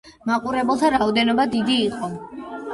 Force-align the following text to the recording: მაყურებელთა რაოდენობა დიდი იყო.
მაყურებელთა 0.29 0.91
რაოდენობა 0.95 1.47
დიდი 1.55 1.79
იყო. 1.87 2.13